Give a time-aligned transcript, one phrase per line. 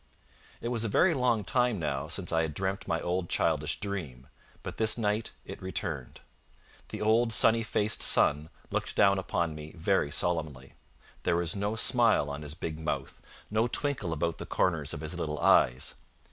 [0.61, 4.25] It was a very long time now since I had dreamt my old childish dream;
[4.63, 6.21] but this night it returned.
[6.89, 10.73] The old sunny faced sun looked down upon me very solemnly.
[11.21, 15.13] There was no smile on his big mouth, no twinkle about the corners of his
[15.13, 15.93] little eyes.